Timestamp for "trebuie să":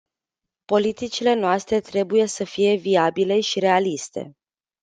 1.79-2.43